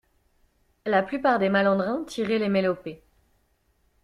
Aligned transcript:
La 0.87 1.03
plupart 1.03 1.37
des 1.37 1.49
malandrins 1.49 2.03
tiraient 2.07 2.39
les 2.39 2.49
mélopées! 2.49 3.03